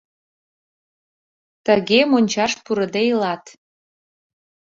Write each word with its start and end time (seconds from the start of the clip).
Тыге 1.65 1.99
мончаш 2.11 2.51
пурыде 2.63 3.01
илат. 3.11 3.43